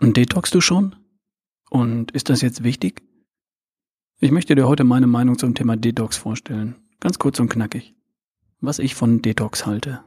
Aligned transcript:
Und 0.00 0.16
detoxst 0.16 0.54
du 0.54 0.60
schon? 0.60 0.96
Und 1.70 2.10
ist 2.10 2.28
das 2.28 2.40
jetzt 2.42 2.64
wichtig? 2.64 3.02
Ich 4.20 4.30
möchte 4.30 4.54
dir 4.54 4.68
heute 4.68 4.84
meine 4.84 5.06
Meinung 5.06 5.38
zum 5.38 5.54
Thema 5.54 5.76
Detox 5.76 6.16
vorstellen. 6.16 6.76
Ganz 7.00 7.18
kurz 7.18 7.40
und 7.40 7.48
knackig. 7.48 7.94
Was 8.60 8.78
ich 8.78 8.94
von 8.94 9.22
Detox 9.22 9.66
halte. 9.66 10.04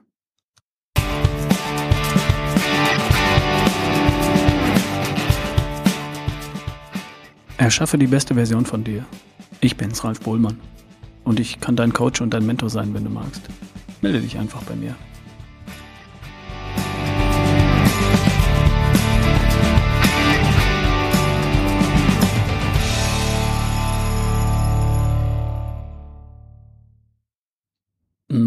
Erschaffe 7.58 7.98
die 7.98 8.08
beste 8.08 8.36
Version 8.36 8.66
von 8.66 8.84
dir. 8.84 9.06
Ich 9.62 9.78
bin's, 9.78 10.04
Ralf 10.04 10.20
Bohlmann. 10.20 10.60
Und 11.24 11.40
ich 11.40 11.60
kann 11.60 11.76
dein 11.76 11.94
Coach 11.94 12.22
und 12.22 12.34
dein 12.34 12.46
Mentor 12.46 12.70
sein, 12.70 12.94
wenn 12.94 13.04
du 13.04 13.10
magst. 13.10 13.42
Melde 14.02 14.22
dich 14.22 14.38
einfach 14.38 14.64
bei 14.64 14.76
mir. 14.76 14.96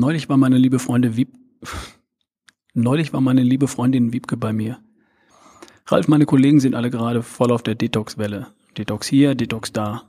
Neulich 0.08 0.30
war 0.30 0.38
meine 0.38 0.56
liebe 0.56 0.78
Freundin 0.78 1.16
Wieb 1.18 1.36
Neulich 2.72 3.12
war 3.12 3.20
meine 3.20 3.42
liebe 3.42 3.68
Freundin 3.68 4.10
Wiebke 4.10 4.38
bei 4.38 4.54
mir. 4.54 4.78
Ralf, 5.84 6.08
meine 6.08 6.24
Kollegen 6.24 6.60
sind 6.60 6.74
alle 6.74 6.88
gerade 6.88 7.22
voll 7.22 7.52
auf 7.52 7.62
der 7.62 7.74
Detox-Welle. 7.74 8.46
Detox 8.78 9.06
hier, 9.06 9.34
Detox 9.34 9.70
da. 9.70 10.04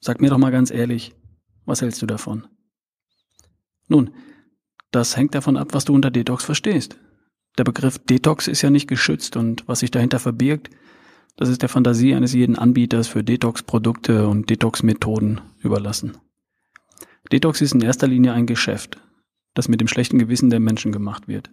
Sag 0.00 0.22
mir 0.22 0.30
doch 0.30 0.38
mal 0.38 0.50
ganz 0.50 0.70
ehrlich, 0.70 1.14
was 1.66 1.82
hältst 1.82 2.00
du 2.00 2.06
davon? 2.06 2.46
Nun, 3.86 4.12
das 4.90 5.14
hängt 5.14 5.34
davon 5.34 5.58
ab, 5.58 5.74
was 5.74 5.84
du 5.84 5.92
unter 5.92 6.10
Detox 6.10 6.42
verstehst. 6.42 6.98
Der 7.58 7.64
Begriff 7.64 7.98
Detox 7.98 8.48
ist 8.48 8.62
ja 8.62 8.70
nicht 8.70 8.88
geschützt 8.88 9.36
und 9.36 9.68
was 9.68 9.80
sich 9.80 9.90
dahinter 9.90 10.20
verbirgt, 10.20 10.70
das 11.36 11.50
ist 11.50 11.60
der 11.60 11.68
Fantasie 11.68 12.14
eines 12.14 12.32
jeden 12.32 12.56
Anbieters 12.56 13.08
für 13.08 13.22
Detox-Produkte 13.22 14.26
und 14.26 14.48
Detox-Methoden 14.48 15.42
überlassen. 15.60 16.16
Detox 17.30 17.60
ist 17.60 17.74
in 17.74 17.82
erster 17.82 18.06
Linie 18.06 18.32
ein 18.32 18.46
Geschäft, 18.46 19.02
das 19.54 19.68
mit 19.68 19.80
dem 19.80 19.88
schlechten 19.88 20.18
Gewissen 20.18 20.50
der 20.50 20.60
Menschen 20.60 20.92
gemacht 20.92 21.28
wird. 21.28 21.50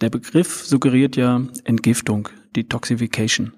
Der 0.00 0.10
Begriff 0.10 0.64
suggeriert 0.64 1.16
ja 1.16 1.42
Entgiftung, 1.64 2.28
Detoxification. 2.56 3.54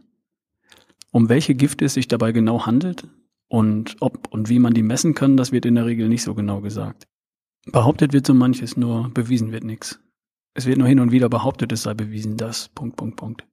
Um 1.10 1.28
welche 1.28 1.54
Gifte 1.54 1.84
es 1.84 1.94
sich 1.94 2.08
dabei 2.08 2.32
genau 2.32 2.66
handelt 2.66 3.08
und 3.48 3.96
ob 4.00 4.28
und 4.32 4.48
wie 4.48 4.58
man 4.58 4.74
die 4.74 4.82
messen 4.82 5.14
kann, 5.14 5.36
das 5.36 5.52
wird 5.52 5.66
in 5.66 5.74
der 5.74 5.86
Regel 5.86 6.08
nicht 6.08 6.22
so 6.22 6.34
genau 6.34 6.60
gesagt. 6.60 7.06
Behauptet 7.66 8.12
wird 8.12 8.26
so 8.26 8.34
manches, 8.34 8.76
nur 8.76 9.10
bewiesen 9.10 9.50
wird 9.50 9.64
nichts. 9.64 9.98
Es 10.54 10.66
wird 10.66 10.78
nur 10.78 10.88
hin 10.88 11.00
und 11.00 11.10
wieder 11.10 11.28
behauptet, 11.28 11.72
es 11.72 11.82
sei 11.82 11.94
bewiesen, 11.94 12.36
dass. 12.36 12.68
Punkt, 12.68 12.96
Punkt, 12.96 13.16
Punkt. 13.16 13.46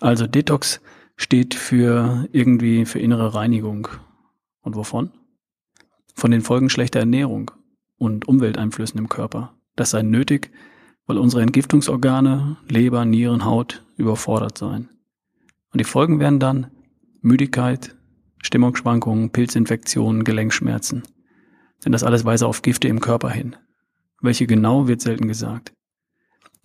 Also 0.00 0.26
Detox 0.26 0.80
steht 1.16 1.54
für 1.54 2.28
irgendwie 2.32 2.84
für 2.84 2.98
innere 2.98 3.34
Reinigung. 3.34 3.88
Und 4.60 4.76
wovon? 4.76 5.10
Von 6.14 6.30
den 6.30 6.42
Folgen 6.42 6.68
schlechter 6.68 7.00
Ernährung 7.00 7.50
und 7.96 8.28
Umwelteinflüssen 8.28 8.98
im 8.98 9.08
Körper. 9.08 9.54
Das 9.76 9.90
sei 9.90 10.02
nötig, 10.02 10.50
weil 11.06 11.18
unsere 11.18 11.42
Entgiftungsorgane, 11.42 12.56
Leber, 12.68 13.04
Nieren, 13.04 13.44
Haut 13.44 13.84
überfordert 13.96 14.58
seien. 14.58 14.88
Und 15.72 15.80
die 15.80 15.84
Folgen 15.84 16.20
wären 16.20 16.38
dann 16.38 16.70
Müdigkeit, 17.20 17.96
Stimmungsschwankungen, 18.42 19.30
Pilzinfektionen, 19.30 20.24
Gelenkschmerzen. 20.24 21.02
Denn 21.84 21.92
das 21.92 22.02
alles 22.02 22.24
weise 22.24 22.46
auf 22.46 22.62
Gifte 22.62 22.88
im 22.88 23.00
Körper 23.00 23.30
hin. 23.30 23.56
Welche 24.20 24.46
genau 24.46 24.88
wird 24.88 25.00
selten 25.00 25.28
gesagt. 25.28 25.72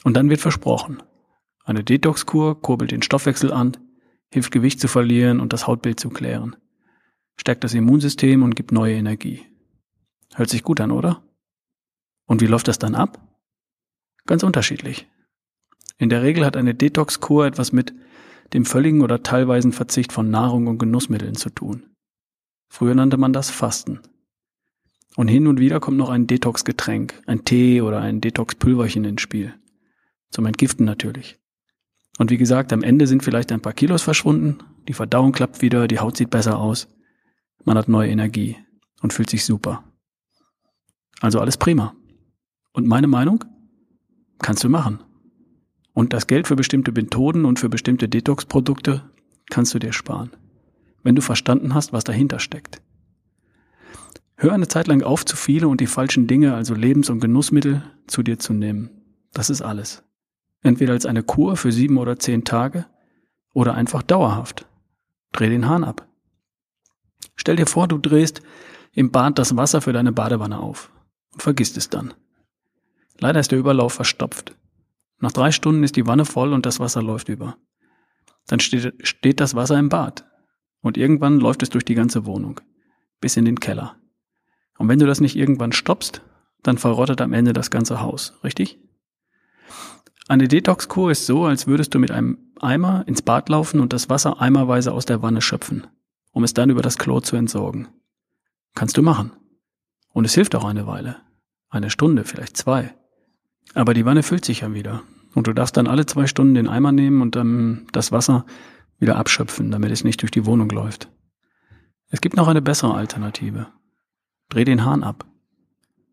Und 0.04 0.16
dann 0.16 0.30
wird 0.30 0.42
versprochen. 0.42 1.02
Eine 1.64 1.84
Detox-Kur 1.84 2.62
kurbelt 2.62 2.92
den 2.92 3.02
Stoffwechsel 3.02 3.52
an, 3.52 3.78
hilft 4.32 4.52
Gewicht 4.52 4.80
zu 4.80 4.88
verlieren 4.88 5.40
und 5.40 5.54
das 5.54 5.68
Hautbild 5.68 6.00
zu 6.00 6.10
klären. 6.10 6.56
Stärkt 7.36 7.64
das 7.64 7.74
Immunsystem 7.74 8.44
und 8.44 8.56
gibt 8.56 8.72
neue 8.72 8.96
Energie. 8.96 9.42
Hört 10.36 10.50
sich 10.50 10.64
gut 10.64 10.82
an, 10.82 10.92
oder? 10.92 11.24
Und 12.26 12.42
wie 12.42 12.48
läuft 12.48 12.68
das 12.68 12.80
dann 12.80 12.96
ab? 12.96 13.20
Ganz 14.26 14.44
unterschiedlich. 14.44 15.08
In 15.98 16.10
der 16.10 16.22
Regel 16.22 16.46
hat 16.46 16.58
eine 16.58 16.76
Detox-Kur 16.76 17.46
etwas 17.46 17.72
mit 17.72 17.94
dem 18.54 18.66
völligen 18.66 19.02
oder 19.02 19.24
teilweisen 19.24 19.72
Verzicht 19.72 20.12
von 20.12 20.30
Nahrung 20.30 20.68
und 20.68 20.78
Genussmitteln 20.78 21.36
zu 21.36 21.50
tun. 21.50 21.84
Früher 22.70 22.96
nannte 22.96 23.18
man 23.18 23.34
das 23.34 23.50
Fasten. 23.50 24.02
Und 25.16 25.30
hin 25.30 25.48
und 25.48 25.60
wieder 25.60 25.80
kommt 25.80 25.98
noch 25.98 26.10
ein 26.10 26.28
Detox-Getränk, 26.28 27.22
ein 27.26 27.44
Tee 27.44 27.82
oder 27.82 28.02
ein 28.02 28.22
Detox-Pülverchen 28.22 29.06
ins 29.06 29.22
Spiel. 29.22 29.54
Zum 30.30 30.46
Entgiften 30.46 30.86
natürlich. 30.86 31.40
Und 32.20 32.30
wie 32.30 32.38
gesagt, 32.38 32.74
am 32.74 32.84
Ende 32.84 33.08
sind 33.08 33.24
vielleicht 33.24 33.52
ein 33.52 33.62
paar 33.62 33.74
Kilos 33.74 34.04
verschwunden, 34.04 34.60
die 34.88 34.94
Verdauung 34.94 35.32
klappt 35.32 35.62
wieder, 35.62 35.88
die 35.88 36.00
Haut 36.00 36.18
sieht 36.18 36.30
besser 36.30 36.60
aus, 36.60 36.88
man 37.64 37.78
hat 37.78 37.88
neue 37.88 38.10
Energie 38.10 38.58
und 39.02 39.14
fühlt 39.14 39.30
sich 39.30 39.46
super. 39.46 39.84
Also 41.22 41.40
alles 41.40 41.58
prima. 41.58 41.96
Und 42.74 42.88
meine 42.88 43.08
Meinung? 43.08 43.44
Kannst 44.40 44.64
du 44.64 44.70
machen. 44.70 45.00
Und 45.94 46.14
das 46.14 46.28
Geld 46.28 46.48
für 46.48 46.56
bestimmte 46.56 46.92
Methoden 46.92 47.46
und 47.46 47.60
für 47.60 47.70
bestimmte 47.70 48.08
Detox-Produkte 48.08 49.10
kannst 49.50 49.74
du 49.74 49.80
dir 49.80 49.94
sparen, 49.94 50.30
wenn 51.02 51.16
du 51.16 51.24
verstanden 51.24 51.74
hast, 51.74 51.92
was 51.92 52.04
dahinter 52.04 52.38
steckt. 52.38 52.82
Hör 54.36 54.54
eine 54.54 54.68
Zeit 54.68 54.86
lang 54.86 55.02
auf, 55.02 55.26
zu 55.26 55.36
viele 55.36 55.68
und 55.68 55.82
die 55.82 55.88
falschen 55.88 56.28
Dinge, 56.28 56.54
also 56.54 56.76
Lebens- 56.76 57.10
und 57.10 57.20
Genussmittel, 57.20 57.82
zu 58.06 58.22
dir 58.22 58.38
zu 58.38 58.54
nehmen. 58.54 58.92
Das 59.34 59.50
ist 59.50 59.64
alles. 59.64 60.04
Entweder 60.62 60.94
als 60.94 61.08
eine 61.08 61.24
Kur 61.24 61.58
für 61.58 61.72
sieben 61.72 61.98
oder 61.98 62.20
zehn 62.20 62.44
Tage 62.44 62.86
oder 63.56 63.74
einfach 63.74 64.04
dauerhaft. 64.04 64.68
Dreh 65.32 65.50
den 65.50 65.68
Hahn 65.68 65.84
ab. 65.84 66.08
Stell 67.36 67.56
dir 67.56 67.66
vor, 67.66 67.88
du 67.88 67.98
drehst 67.98 68.44
im 68.92 69.12
Bad 69.12 69.40
das 69.40 69.58
Wasser 69.58 69.82
für 69.82 69.94
deine 69.94 70.12
Badewanne 70.12 70.60
auf 70.60 70.92
und 71.34 71.42
vergisst 71.42 71.78
es 71.78 71.90
dann. 71.90 72.14
Leider 73.20 73.40
ist 73.40 73.52
der 73.52 73.60
Überlauf 73.60 73.94
verstopft. 73.94 74.56
Nach 75.20 75.32
drei 75.32 75.52
Stunden 75.52 75.84
ist 75.84 75.96
die 75.96 76.06
Wanne 76.06 76.26
voll 76.26 76.54
und 76.54 76.66
das 76.66 76.80
Wasser 76.80 77.02
läuft 77.02 77.30
über. 77.30 77.58
Dann 78.46 78.60
steht, 78.60 78.94
steht 79.06 79.40
das 79.40 79.56
Wasser 79.56 79.78
im 79.78 79.90
Bad. 79.90 80.26
Und 80.82 80.98
irgendwann 80.98 81.40
läuft 81.40 81.64
es 81.64 81.70
durch 81.70 81.86
die 81.86 81.96
ganze 81.96 82.26
Wohnung. 82.26 82.62
Bis 83.20 83.36
in 83.36 83.46
den 83.46 83.60
Keller. 83.60 83.96
Und 84.78 84.88
wenn 84.88 85.00
du 85.00 85.08
das 85.08 85.22
nicht 85.22 85.36
irgendwann 85.36 85.72
stoppst, 85.72 86.22
dann 86.62 86.78
verrottet 86.78 87.20
am 87.22 87.34
Ende 87.34 87.54
das 87.54 87.72
ganze 87.72 88.02
Haus, 88.02 88.34
richtig? 88.44 88.80
Eine 90.28 90.48
Detox-Kur 90.48 91.12
ist 91.12 91.26
so, 91.26 91.46
als 91.46 91.68
würdest 91.68 91.96
du 91.96 92.00
mit 92.00 92.12
einem 92.12 92.38
Eimer 92.60 93.08
ins 93.08 93.22
Bad 93.22 93.50
laufen 93.50 93.80
und 93.80 93.94
das 93.94 94.10
Wasser 94.10 94.42
eimerweise 94.42 94.92
aus 94.92 95.06
der 95.06 95.22
Wanne 95.22 95.42
schöpfen, 95.42 95.88
um 96.32 96.44
es 96.44 96.54
dann 96.54 96.70
über 96.70 96.82
das 96.82 96.98
Klo 96.98 97.22
zu 97.22 97.36
entsorgen. 97.38 97.88
Kannst 98.76 98.98
du 98.98 99.02
machen. 99.02 99.32
Und 100.18 100.26
es 100.26 100.34
hilft 100.34 100.56
auch 100.56 100.66
eine 100.66 100.88
Weile. 100.88 101.18
Eine 101.70 101.92
Stunde, 101.92 102.24
vielleicht 102.24 102.58
zwei. 102.58 102.96
Aber 103.76 103.94
die 103.94 104.04
Wanne 104.04 104.24
füllt 104.24 104.46
sich 104.46 104.62
ja 104.62 104.74
wieder. 104.74 105.04
Und 105.36 105.46
du 105.46 105.54
darfst 105.54 105.78
dann 105.78 105.86
alle 105.86 106.08
zwei 106.08 106.26
Stunden 106.26 106.56
den 106.56 106.68
Eimer 106.68 106.92
nehmen 106.92 107.22
und 107.22 107.36
dann 107.36 107.86
das 107.92 108.12
Wasser 108.12 108.44
wieder 108.98 109.18
abschöpfen, 109.18 109.70
damit 109.70 109.92
es 109.92 110.04
nicht 110.04 110.24
durch 110.24 110.32
die 110.32 110.48
Wohnung 110.48 110.72
läuft. 110.72 111.08
Es 112.10 112.20
gibt 112.20 112.36
noch 112.36 112.48
eine 112.48 112.64
bessere 112.64 112.96
Alternative. 112.96 113.68
Dreh 114.50 114.64
den 114.64 114.84
Hahn 114.84 115.04
ab. 115.04 115.28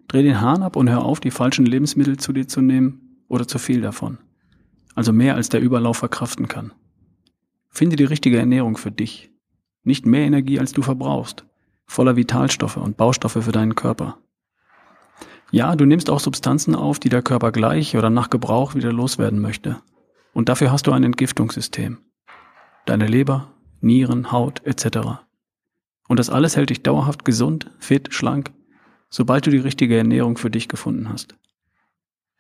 Dreh 0.09 0.23
den 0.23 0.43
Hahn 0.43 0.63
ab 0.63 0.77
und 0.77 0.91
hör 0.91 1.03
auf, 1.03 1.21
die 1.21 1.31
falschen 1.31 1.65
Lebensmittel 1.65 2.19
zu 2.19 2.35
dir 2.35 2.47
zu 2.47 2.61
nehmen 2.61 3.25
oder 3.29 3.49
zu 3.49 3.59
viel 3.59 3.81
davon. 3.81 4.19
Also 4.95 5.15
mehr 5.15 5.35
als 5.35 5.49
der 5.49 5.63
Überlauf 5.63 5.97
verkraften 5.97 6.47
kann. 6.47 6.75
Finde 7.71 7.97
die 7.97 8.05
richtige 8.05 8.37
Ernährung 8.37 8.77
für 8.77 8.93
dich. 8.93 9.31
Nicht 9.83 10.05
mehr 10.05 10.27
Energie, 10.27 10.61
als 10.61 10.73
du 10.73 10.83
verbrauchst. 10.83 11.47
Voller 11.87 12.17
Vitalstoffe 12.17 12.77
und 12.77 12.97
Baustoffe 12.97 13.43
für 13.43 13.53
deinen 13.53 13.75
Körper. 13.75 14.19
Ja, 15.51 15.77
du 15.77 15.85
nimmst 15.85 16.11
auch 16.11 16.21
Substanzen 16.21 16.75
auf, 16.75 16.99
die 16.99 17.09
der 17.09 17.23
Körper 17.23 17.53
gleich 17.53 17.97
oder 17.97 18.11
nach 18.11 18.31
Gebrauch 18.31 18.75
wieder 18.75 18.93
loswerden 18.93 19.41
möchte. 19.41 19.81
Und 20.33 20.49
dafür 20.49 20.73
hast 20.73 20.87
du 20.87 20.93
ein 20.93 21.05
Entgiftungssystem. 21.05 21.99
Deine 22.87 23.07
Leber, 23.07 23.53
Nieren, 23.81 24.33
Haut 24.33 24.65
etc. 24.65 25.21
Und 26.09 26.19
das 26.19 26.31
alles 26.31 26.57
hält 26.57 26.71
dich 26.71 26.83
dauerhaft 26.83 27.25
gesund, 27.25 27.71
fit, 27.79 28.13
schlank, 28.13 28.53
sobald 29.09 29.47
du 29.47 29.51
die 29.51 29.59
richtige 29.59 29.97
Ernährung 29.97 30.37
für 30.37 30.51
dich 30.51 30.69
gefunden 30.69 31.09
hast. 31.09 31.37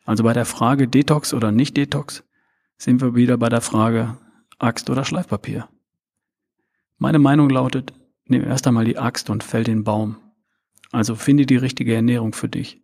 Also 0.05 0.25
bei 0.25 0.33
der 0.33 0.45
Frage 0.45 0.89
Detox 0.89 1.33
oder 1.33 1.53
nicht 1.53 1.77
Detox 1.77 2.25
sind 2.77 3.01
wir 3.01 3.15
wieder 3.15 3.37
bei 3.39 3.49
der 3.49 3.61
Frage 3.61 4.19
Axt 4.59 4.91
oder 4.91 5.05
Schleifpapier. 5.05 5.69
Meine 6.99 7.19
Meinung 7.19 7.49
lautet, 7.49 7.93
nimm 8.27 8.45
erst 8.45 8.67
einmal 8.67 8.85
die 8.85 8.99
Axt 8.99 9.31
und 9.31 9.45
fäll 9.45 9.65
den 9.65 9.85
Baum. 9.85 10.17
Also 10.93 11.15
finde 11.15 11.47
die 11.47 11.57
richtige 11.57 11.95
Ernährung 11.95 12.33
für 12.33 12.49
dich 12.49 12.83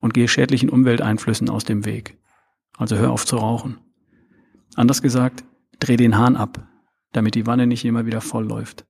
und 0.00 0.14
gehe 0.14 0.28
schädlichen 0.28 0.70
Umwelteinflüssen 0.70 1.50
aus 1.50 1.64
dem 1.64 1.84
Weg. 1.84 2.18
Also 2.76 2.96
hör 2.96 3.10
auf 3.10 3.26
zu 3.26 3.36
rauchen. 3.36 3.78
Anders 4.74 5.02
gesagt, 5.02 5.44
dreh 5.78 5.96
den 5.96 6.16
Hahn 6.16 6.36
ab, 6.36 6.66
damit 7.12 7.34
die 7.34 7.46
Wanne 7.46 7.66
nicht 7.66 7.84
immer 7.84 8.06
wieder 8.06 8.20
voll 8.20 8.46
läuft. 8.46 8.86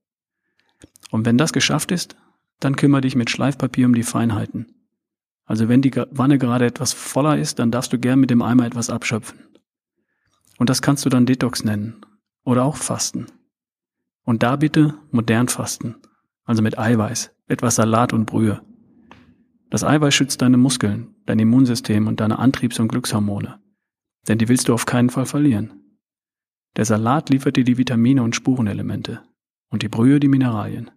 Und 1.11 1.25
wenn 1.25 1.37
das 1.37 1.53
geschafft 1.53 1.91
ist, 1.91 2.15
dann 2.59 2.75
kümmere 2.75 3.01
dich 3.01 3.15
mit 3.15 3.29
Schleifpapier 3.29 3.85
um 3.85 3.93
die 3.93 4.03
Feinheiten. 4.03 4.67
Also 5.45 5.67
wenn 5.67 5.81
die 5.81 5.91
Wanne 6.11 6.37
gerade 6.37 6.65
etwas 6.65 6.93
voller 6.93 7.37
ist, 7.37 7.59
dann 7.59 7.71
darfst 7.71 7.91
du 7.91 7.99
gern 7.99 8.19
mit 8.19 8.29
dem 8.29 8.41
Eimer 8.41 8.65
etwas 8.65 8.89
abschöpfen. 8.89 9.39
Und 10.57 10.69
das 10.69 10.81
kannst 10.81 11.05
du 11.05 11.09
dann 11.09 11.25
Detox 11.25 11.63
nennen. 11.63 12.05
oder 12.45 12.63
auch 12.65 12.77
Fasten. 12.77 13.27
Und 14.25 14.43
da 14.43 14.55
bitte 14.55 14.93
modern 15.11 15.47
fasten, 15.47 15.95
also 16.45 16.61
mit 16.61 16.79
Eiweiß, 16.79 17.35
etwas 17.47 17.75
Salat 17.75 18.13
und 18.13 18.25
Brühe. 18.25 18.61
Das 19.69 19.83
Eiweiß 19.83 20.13
schützt 20.13 20.41
deine 20.41 20.57
Muskeln, 20.57 21.15
dein 21.25 21.39
Immunsystem 21.39 22.07
und 22.07 22.19
deine 22.19 22.39
Antriebs- 22.39 22.79
und 22.79 22.87
Glückshormone. 22.87 23.59
Denn 24.27 24.37
die 24.37 24.47
willst 24.47 24.69
du 24.69 24.73
auf 24.73 24.85
keinen 24.85 25.09
Fall 25.09 25.25
verlieren. 25.25 25.73
Der 26.75 26.85
Salat 26.85 27.29
liefert 27.29 27.57
dir 27.57 27.63
die 27.63 27.77
Vitamine 27.77 28.23
und 28.23 28.35
Spurenelemente 28.35 29.21
und 29.69 29.83
die 29.83 29.89
Brühe 29.89 30.19
die 30.19 30.27
Mineralien. 30.27 30.91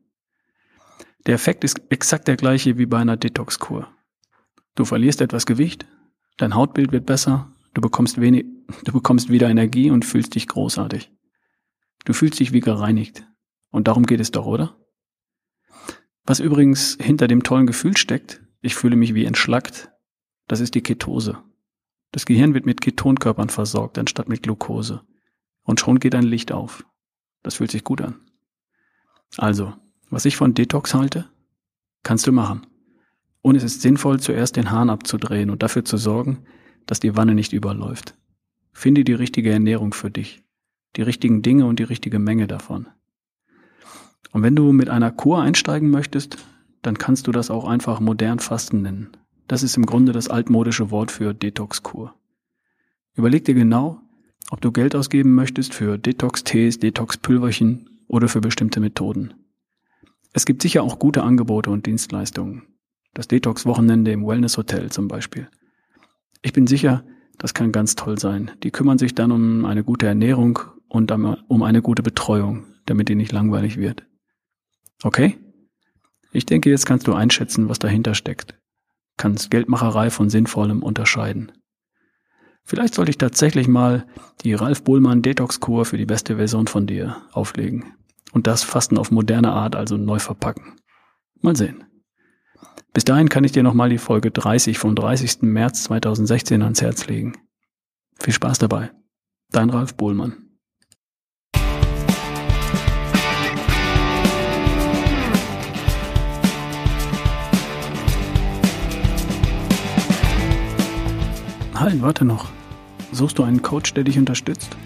Der 1.27 1.35
Effekt 1.35 1.65
ist 1.65 1.81
exakt 1.91 2.29
der 2.29 2.37
gleiche 2.37 2.79
wie 2.79 2.87
bei 2.87 2.99
einer 2.99 3.17
Detox-Kur. 3.17 3.89
Du 4.77 4.85
verlierst 4.85 5.21
etwas 5.21 5.47
Gewicht, 5.47 5.87
dein 6.37 6.55
Hautbild 6.55 6.93
wird 6.93 7.07
besser, 7.07 7.51
du 7.75 7.81
bekommst 7.81 8.21
wenig, 8.21 8.47
du 8.85 8.93
bekommst 8.93 9.29
wieder 9.31 9.49
Energie 9.49 9.91
und 9.91 10.05
fühlst 10.05 10.35
dich 10.35 10.47
großartig. 10.47 11.11
Du 12.07 12.13
fühlst 12.13 12.39
dich 12.39 12.53
wie 12.53 12.61
gereinigt. 12.61 13.27
Und 13.71 13.89
darum 13.89 14.07
geht 14.07 14.21
es 14.21 14.31
doch, 14.31 14.47
oder? 14.47 14.79
Was 16.25 16.41
übrigens 16.41 16.97
hinter 17.01 17.27
dem 17.27 17.43
tollen 17.43 17.67
Gefühl 17.67 17.97
steckt, 17.97 18.43
ich 18.63 18.75
fühle 18.75 18.97
mich 18.97 19.13
wie 19.15 19.25
entschlackt, 19.25 19.91
das 20.47 20.61
ist 20.61 20.75
die 20.75 20.83
Ketose. 20.83 21.43
Das 22.13 22.25
Gehirn 22.25 22.55
wird 22.55 22.65
mit 22.65 22.81
Ketonkörpern 22.81 23.51
versorgt, 23.51 23.99
anstatt 23.99 24.29
mit 24.29 24.45
Glucose. 24.45 25.03
Und 25.65 25.81
schon 25.81 25.99
geht 25.99 26.15
ein 26.15 26.23
Licht 26.23 26.53
auf. 26.53 26.87
Das 27.43 27.57
fühlt 27.57 27.73
sich 27.73 27.83
gut 27.83 28.01
an. 28.01 28.21
Also, 29.37 29.75
was 30.09 30.25
ich 30.25 30.37
von 30.37 30.55
Detox 30.55 30.95
halte, 30.95 31.29
kannst 32.05 32.27
du 32.29 32.33
machen. 32.33 32.67
Und 33.43 33.57
es 33.57 33.65
ist 33.65 33.83
sinnvoll, 33.83 34.21
zuerst 34.21 34.55
den 34.55 34.71
Hahn 34.71 34.91
abzudrehen 34.91 35.51
und 35.51 35.65
dafür 35.65 35.85
zu 35.85 35.97
sorgen, 35.97 36.47
dass 36.87 37.01
die 37.01 37.17
Wanne 37.17 37.35
nicht 37.35 37.53
überläuft. 37.53 38.17
Finde 38.73 39.03
die 39.03 39.13
richtige 39.13 39.51
Ernährung 39.51 39.93
für 39.93 40.11
dich, 40.11 40.46
die 40.97 41.03
richtigen 41.03 41.43
Dinge 41.43 41.67
und 41.67 41.79
die 41.79 41.85
richtige 41.85 42.19
Menge 42.19 42.47
davon. 42.47 42.89
Und 44.33 44.43
wenn 44.43 44.57
du 44.57 44.73
mit 44.73 44.89
einer 44.89 45.11
Kur 45.11 45.41
einsteigen 45.41 45.91
möchtest, 45.91 46.39
dann 46.83 46.99
kannst 46.99 47.27
du 47.27 47.33
das 47.33 47.51
auch 47.51 47.67
einfach 47.67 48.01
modern 48.01 48.39
Fasten 48.39 48.83
nennen. 48.83 49.11
Das 49.49 49.63
ist 49.63 49.77
im 49.77 49.87
Grunde 49.87 50.13
das 50.13 50.29
altmodische 50.29 50.91
Wort 50.91 51.11
für 51.11 51.35
Detox-Kur. 51.35 52.15
Überleg 53.15 53.45
dir 53.45 53.55
genau, 53.55 54.01
ob 54.51 54.61
du 54.61 54.73
Geld 54.73 54.95
ausgeben 54.95 55.35
möchtest 55.35 55.75
für 55.75 55.99
Detox-Tees, 55.99 56.79
Detox-Pülverchen 56.81 57.89
oder 58.09 58.29
für 58.29 58.41
bestimmte 58.41 58.81
Methoden. 58.81 59.35
Es 60.33 60.45
gibt 60.45 60.63
sicher 60.63 60.83
auch 60.83 60.99
gute 60.99 61.23
Angebote 61.23 61.71
und 61.71 61.87
Dienstleistungen. 61.87 62.63
Das 63.15 63.29
Detox-Wochenende 63.29 64.13
im 64.13 64.27
Wellness-Hotel 64.27 64.91
zum 64.91 65.09
Beispiel. 65.09 65.49
Ich 66.43 66.53
bin 66.53 66.67
sicher, 66.67 67.05
das 67.39 67.55
kann 67.55 67.73
ganz 67.73 67.95
toll 67.95 68.19
sein. 68.19 68.51
Die 68.63 68.71
kümmern 68.71 68.99
sich 68.99 69.15
dann 69.15 69.33
um 69.33 69.65
eine 69.65 69.83
gute 69.83 70.07
Ernährung 70.07 70.59
und 70.89 71.11
um 71.11 71.63
eine 71.63 71.83
gute 71.83 72.03
Betreuung, 72.03 72.65
damit 72.87 73.09
die 73.09 73.15
nicht 73.15 73.33
langweilig 73.33 73.77
wird. 73.77 74.07
Okay? 75.03 75.39
Ich 76.33 76.47
denke, 76.47 76.71
jetzt 76.71 76.87
kannst 76.87 77.07
du 77.07 77.15
einschätzen, 77.15 77.69
was 77.69 77.79
dahinter 77.79 78.15
steckt. 78.15 78.59
Kannst 79.17 79.51
Geldmacherei 79.51 80.11
von 80.11 80.29
Sinnvollem 80.29 80.83
unterscheiden. 80.83 81.53
Vielleicht 82.65 82.95
sollte 82.95 83.11
ich 83.11 83.19
tatsächlich 83.19 83.69
mal 83.69 84.07
die 84.43 84.55
Ralf 84.55 84.83
Bohlmann 84.83 85.23
Detox-Kur 85.23 85.85
für 85.85 85.97
die 85.97 86.05
beste 86.05 86.37
Version 86.37 86.67
von 86.67 86.87
dir 86.87 87.23
auflegen 87.33 87.95
und 88.33 88.47
das 88.47 88.65
Fasten 88.65 88.99
auf 88.99 89.11
moderne 89.11 89.53
Art 89.53 89.77
also 89.77 89.97
neu 89.97 90.19
verpacken. 90.19 90.77
Mal 91.41 91.57
sehen. 91.57 91.85
Bis 92.93 93.05
dahin 93.05 93.29
kann 93.29 93.45
ich 93.45 93.53
dir 93.53 93.63
nochmal 93.63 93.89
die 93.89 93.99
Folge 93.99 94.31
30 94.31 94.79
vom 94.79 94.95
30. 94.95 95.43
März 95.43 95.85
2016 95.85 96.63
ans 96.63 96.83
Herz 96.83 97.07
legen. 97.07 97.35
Viel 98.19 98.35
Spaß 98.35 98.59
dabei. 98.59 98.91
Dein 99.51 99.71
Ralf 99.71 99.95
Bohlmann. 99.95 100.46
Halt, 111.87 112.03
warte 112.03 112.25
noch. 112.25 112.49
Suchst 113.13 113.39
du 113.39 113.45
einen 113.45 113.63
Coach, 113.63 113.95
der 113.95 114.03
dich 114.03 114.19
unterstützt? 114.19 114.77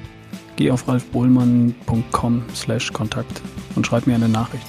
Geh 0.57 0.71
auf 0.71 0.87
ralfbohlmann.com 0.87 2.43
slash 2.55 2.93
Kontakt 2.93 3.41
und 3.75 3.87
schreib 3.87 4.07
mir 4.07 4.17
eine 4.17 4.29
Nachricht. 4.29 4.67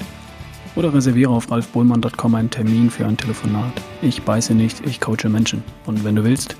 Oder 0.78 0.94
reserviere 0.94 1.30
auf 1.30 1.52
ralfbohlmann.com 1.52 2.36
einen 2.36 2.50
Termin 2.50 2.90
für 2.90 3.06
ein 3.06 3.18
Telefonat. 3.18 3.74
Ich 4.02 4.22
beiße 4.22 4.56
nicht, 4.56 4.80
ich 4.88 5.02
coache 5.02 5.28
Menschen. 5.28 5.62
Und 5.86 6.06
wenn 6.06 6.16
du 6.16 6.24
willst, 6.24 6.56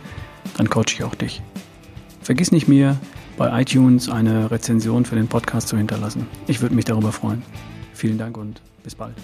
dann 0.58 0.70
coache 0.70 0.90
ich 0.90 1.06
auch 1.06 1.16
dich. 1.16 1.42
Vergiss 2.22 2.52
nicht 2.52 2.68
mir 2.68 2.98
bei 3.38 3.62
iTunes 3.62 4.10
eine 4.10 4.52
Rezension 4.52 5.06
für 5.06 5.16
den 5.16 5.30
Podcast 5.30 5.70
zu 5.70 5.78
hinterlassen. 5.78 6.28
Ich 6.48 6.62
würde 6.62 6.76
mich 6.76 6.84
darüber 6.84 7.14
freuen. 7.14 7.44
Vielen 7.94 8.18
Dank 8.18 8.36
und 8.36 8.62
bis 8.84 8.94
bald. 8.94 9.16